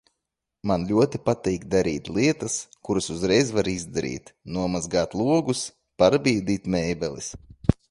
[0.69, 2.55] Man ļoti patīk darīt lietas,
[2.89, 4.33] kuras uzreiz var izdarīt.
[4.57, 5.65] Nomazgāt logus.
[6.05, 7.33] Pārbīdīt mēbeles.